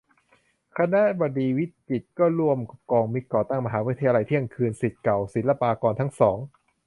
[0.77, 2.59] คณบดีวิจิตร ก็ร่วม
[2.91, 6.37] กับมิตรก่อตั้ง "มหาวิทยาลัยเที่ยงคืน" ศิษย์เก่าศิลปากรทั้งสอง